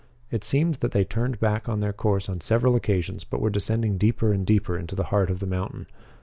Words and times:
It 0.31 0.43
seemed 0.43 0.75
that 0.81 0.93
they 0.93 1.03
turned 1.03 1.39
back 1.39 1.69
on 1.69 1.79
their 1.79 1.93
course 1.93 2.27
on 2.27 2.41
several 2.41 2.75
occasions 2.75 3.23
but 3.23 3.39
were 3.39 3.51
descending 3.51 3.99
deeper 3.99 4.33
and 4.33 4.43
deeper 4.47 4.75
into 4.75 4.95
the 4.95 5.03
heart 5.13 5.29
of 5.29 5.37
the 5.37 5.45
mountain. 5.45 5.85